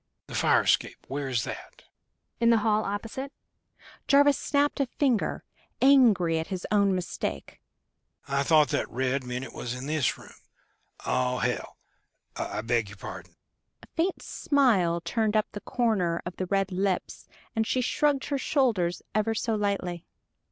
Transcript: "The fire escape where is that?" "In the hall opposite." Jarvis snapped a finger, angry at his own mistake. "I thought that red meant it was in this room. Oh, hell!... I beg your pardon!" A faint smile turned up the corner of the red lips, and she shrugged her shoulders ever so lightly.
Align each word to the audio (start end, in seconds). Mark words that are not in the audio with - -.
"The 0.25 0.33
fire 0.33 0.63
escape 0.63 0.97
where 1.09 1.27
is 1.27 1.43
that?" 1.43 1.83
"In 2.39 2.49
the 2.49 2.57
hall 2.65 2.85
opposite." 2.85 3.31
Jarvis 4.07 4.35
snapped 4.35 4.79
a 4.79 4.87
finger, 4.87 5.43
angry 5.79 6.39
at 6.39 6.47
his 6.47 6.65
own 6.71 6.95
mistake. 6.95 7.61
"I 8.27 8.41
thought 8.41 8.69
that 8.69 8.89
red 8.89 9.23
meant 9.23 9.45
it 9.45 9.53
was 9.53 9.75
in 9.75 9.85
this 9.85 10.17
room. 10.17 10.33
Oh, 11.05 11.37
hell!... 11.37 11.77
I 12.35 12.61
beg 12.61 12.89
your 12.89 12.97
pardon!" 12.97 13.35
A 13.83 13.87
faint 13.95 14.23
smile 14.23 15.01
turned 15.01 15.35
up 15.37 15.51
the 15.51 15.61
corner 15.61 16.19
of 16.25 16.37
the 16.37 16.47
red 16.47 16.71
lips, 16.71 17.27
and 17.55 17.67
she 17.67 17.81
shrugged 17.81 18.25
her 18.29 18.39
shoulders 18.39 19.03
ever 19.13 19.35
so 19.35 19.53
lightly. 19.53 20.03